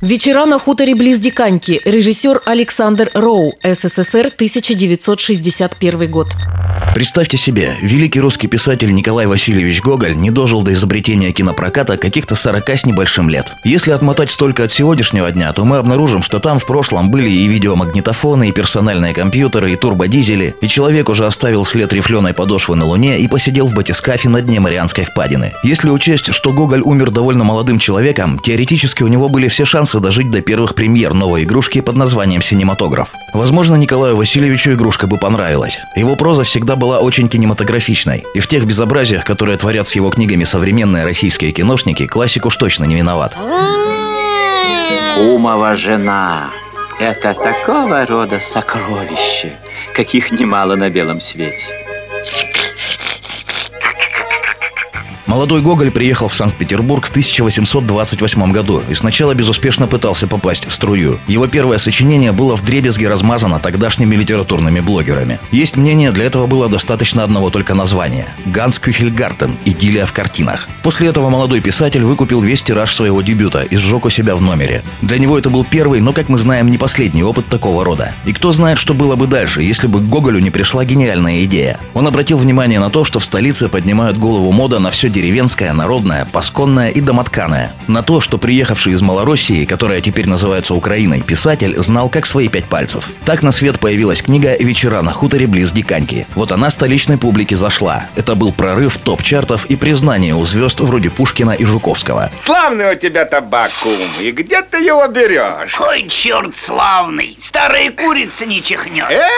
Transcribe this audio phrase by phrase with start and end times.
[0.00, 1.80] Вечера на хуторе близ Диканьки.
[1.84, 3.54] Режиссер Александр Роу.
[3.64, 6.28] СССР, 1961 год.
[6.98, 12.68] Представьте себе, великий русский писатель Николай Васильевич Гоголь не дожил до изобретения кинопроката каких-то 40
[12.70, 13.52] с небольшим лет.
[13.62, 17.46] Если отмотать столько от сегодняшнего дня, то мы обнаружим, что там в прошлом были и
[17.46, 23.20] видеомагнитофоны, и персональные компьютеры, и турбодизели, и человек уже оставил след рифленой подошвы на Луне
[23.20, 25.52] и посидел в батискафе на дне Марианской впадины.
[25.62, 30.32] Если учесть, что Гоголь умер довольно молодым человеком, теоретически у него были все шансы дожить
[30.32, 33.10] до первых премьер новой игрушки под названием «Синематограф».
[33.34, 35.78] Возможно, Николаю Васильевичу игрушка бы понравилась.
[35.94, 38.24] Его проза всегда была очень кинематографичной.
[38.34, 42.84] И в тех безобразиях, которые творят с его книгами современные российские киношники, классик уж точно
[42.84, 43.36] не виноват.
[45.18, 46.50] Умова жена–
[47.00, 49.52] это такого рода сокровище,
[49.92, 51.66] каких немало на белом свете.
[55.28, 61.18] Молодой Гоголь приехал в Санкт-Петербург в 1828 году и сначала безуспешно пытался попасть в струю.
[61.26, 65.38] Его первое сочинение было в дребезге размазано тогдашними литературными блогерами.
[65.50, 69.54] Есть мнение, для этого было достаточно одного только названия– «Ганс Кюхельгартен.
[69.66, 70.66] Идиллия в картинах».
[70.82, 74.82] После этого молодой писатель выкупил весь тираж своего дебюта и сжег у себя в номере.
[75.02, 78.14] Для него это был первый, но, как мы знаем, не последний опыт такого рода.
[78.24, 81.78] И кто знает, что было бы дальше, если бы к Гоголю не пришла гениальная идея.
[81.92, 86.26] Он обратил внимание на то, что в столице поднимают голову мода на все деревенская, народная,
[86.30, 87.72] пасконная и домотканая.
[87.88, 92.66] На то, что приехавший из Малороссии, которая теперь называется Украиной, писатель знал как свои пять
[92.66, 93.08] пальцев.
[93.24, 96.26] Так на свет появилась книга «Вечера на хуторе близ Диканьки».
[96.36, 98.06] Вот она столичной публике зашла.
[98.14, 102.30] Это был прорыв топ-чартов и признание у звезд вроде Пушкина и Жуковского.
[102.44, 103.98] Славный у тебя табак, кум.
[104.20, 105.80] И где ты его берешь?
[105.80, 109.10] Ой, черт славный, старая курица не чихнет.
[109.10, 109.28] Э,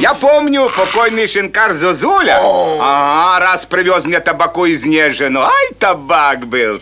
[0.00, 2.40] я помню, покойный шинкар Зозуля.
[2.40, 5.40] Ага, раз привез мне табаку из Нежину.
[5.40, 6.80] Ай, табак был.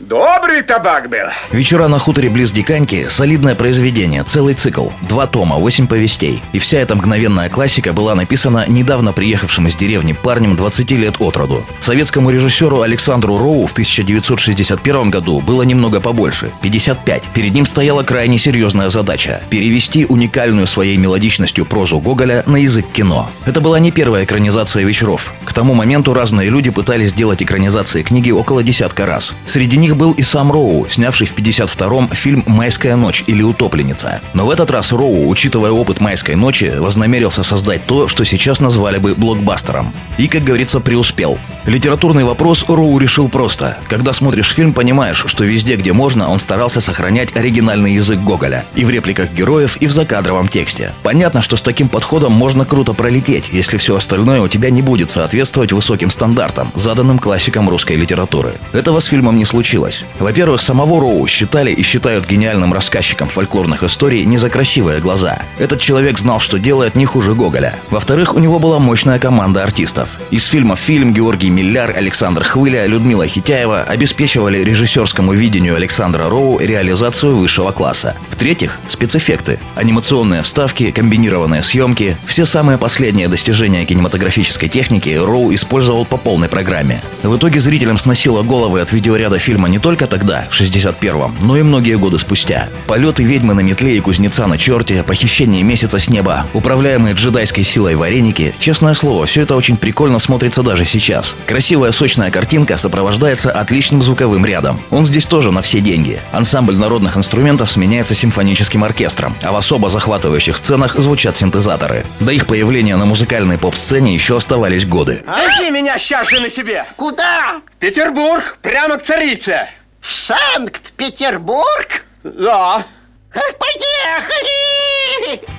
[0.00, 1.26] Добрый табак был.
[1.50, 6.40] «Вечера на хуторе близ Диканьки»– солидное произведение, целый цикл, два тома, восемь повестей.
[6.52, 11.36] И вся эта мгновенная классика была написана недавно приехавшим из деревни парнем 20 лет от
[11.36, 11.64] роду.
[11.80, 17.24] Советскому режиссеру Александру Роу в 1961 году было немного побольше– 55.
[17.34, 23.28] Перед ним стояла крайне серьезная задача– перевести уникальную своей мелодичностью прозу Гоголя на язык кино.
[23.46, 25.32] Это была не первая экранизация вечеров.
[25.44, 29.34] К тому моменту разные люди пытались сделать экранизации книги около десятка раз.
[29.44, 34.20] Среди них был и сам Роу, снявший в 52-м фильм «Майская ночь» или «Утопленница».
[34.34, 38.98] Но в этот раз Роу, учитывая опыт «Майской ночи», вознамерился создать то, что сейчас назвали
[38.98, 39.92] бы блокбастером.
[40.16, 41.40] И, как говорится, преуспел.
[41.64, 43.78] Литературный вопрос Роу решил просто.
[43.88, 48.64] Когда смотришь фильм, понимаешь, что везде, где можно, он старался сохранять оригинальный язык Гоголя.
[48.76, 50.92] И в репликах героев, и в закадровом тексте.
[51.02, 55.10] Понятно, что с таким подходом можно круто пролететь, если все остальное у тебя не будет
[55.10, 58.52] соответствовать высоким стандартам, заданным классикам русской литературы.
[58.74, 60.04] Этого с фильмом не случилось.
[60.18, 65.38] Во-первых, самого Роу считали и считают гениальным рассказчиком фольклорных историй не за красивые глаза.
[65.58, 67.74] Этот человек знал, что делает не хуже Гоголя.
[67.90, 70.08] Во-вторых, у него была мощная команда артистов.
[70.30, 77.36] Из фильма фильм Георгий Милляр, Александр Хвыля, Людмила Хитяева обеспечивали режиссерскому видению Александра Роу реализацию
[77.36, 78.16] высшего класса.
[78.30, 86.16] В-третьих, спецэффекты, анимационные вставки, комбинированные съемки, все самые последние достижения кинематографической техники Роу использовал по
[86.16, 86.87] полной программе.
[87.22, 91.62] В итоге зрителям сносило головы от видеоряда фильма не только тогда, в 61-м, но и
[91.62, 92.68] многие годы спустя.
[92.86, 97.96] Полеты ведьмы на метле и кузнеца на черте, похищение месяца с неба, управляемые джедайской силой
[97.96, 98.54] вареники.
[98.58, 101.36] Честное слово, все это очень прикольно смотрится даже сейчас.
[101.46, 104.80] Красивая сочная картинка сопровождается отличным звуковым рядом.
[104.90, 106.20] Он здесь тоже на все деньги.
[106.32, 112.06] Ансамбль народных инструментов сменяется симфоническим оркестром, а в особо захватывающих сценах звучат синтезаторы.
[112.20, 115.22] До их появления на музыкальной поп-сцене еще оставались годы.
[115.26, 116.77] Возьми меня сейчас же на себе!
[116.96, 117.62] Куда?
[117.78, 119.68] Петербург, прямо к царице!
[120.00, 122.04] В Санкт-Петербург?
[122.22, 122.84] Да.
[123.32, 124.97] Поехали!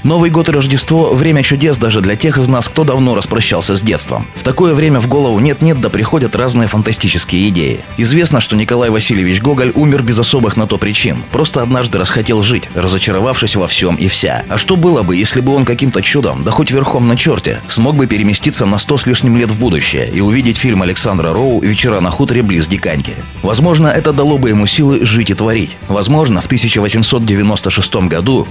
[0.04, 3.82] Новый год и Рождество– время чудес даже для тех из нас, кто давно распрощался с
[3.82, 4.28] детством.
[4.36, 7.82] В такое время в голову нет-нет да приходят разные фантастические идеи.
[7.98, 11.22] Известно, что Николай Васильевич Гоголь умер без особых на то причин.
[11.32, 14.44] Просто однажды расхотел жить, разочаровавшись во всем и вся.
[14.48, 17.96] А что было бы, если бы он каким-то чудом, да хоть верхом на черте, смог
[17.96, 22.00] бы переместиться на сто с лишним лет в будущее и увидеть фильм Александра Роу «Вечера
[22.00, 23.16] на хуторе близ Диканьки».
[23.44, 25.78] Возможно, это дало бы ему силы жить и творить.
[25.88, 28.48] Возможно, в 1896 году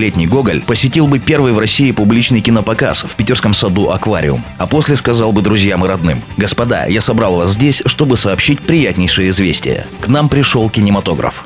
[0.00, 4.96] 87-летний Гоголь посетил бы первый в России публичный кинопоказ в питерском саду «Аквариум», а после
[4.96, 9.86] сказал бы друзьям и родным «Господа, я собрал вас здесь, чтобы сообщить приятнейшее известие.
[10.00, 11.44] К нам пришел кинематограф».